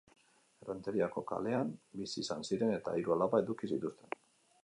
Errenteriako 0.63 1.23
kalean 1.31 1.75
bizi 2.01 2.17
izan 2.23 2.45
ziren, 2.51 2.73
eta 2.79 2.93
hiru 3.01 3.15
alaba 3.17 3.45
eduki 3.45 3.71
zituzten. 3.75 4.17